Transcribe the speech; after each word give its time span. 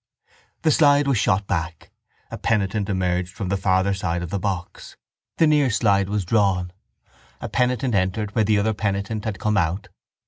The 0.63 0.71
slide 0.71 1.05
was 1.05 1.19
shot 1.19 1.45
back. 1.45 1.91
A 2.31 2.37
penitent 2.39 2.89
emerged 2.89 3.31
from 3.35 3.49
the 3.49 3.55
farther 3.55 3.93
side 3.93 4.23
of 4.23 4.31
the 4.31 4.39
box. 4.39 4.97
The 5.37 5.45
near 5.45 5.69
slide 5.69 6.09
was 6.09 6.25
drawn. 6.25 6.73
A 7.39 7.47
penitent 7.47 7.93
entered 7.93 8.33
where 8.33 8.45
the 8.45 8.57
other 8.57 8.73
penitent 8.73 9.25
had 9.25 9.37
come 9.37 9.57
out. 9.57 9.89